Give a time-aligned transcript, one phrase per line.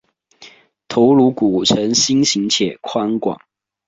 [0.87, 3.39] 头颅骨呈心型且宽广。